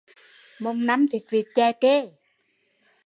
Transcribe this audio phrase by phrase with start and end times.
[0.59, 2.11] Mồng năm thịt vịt chè kê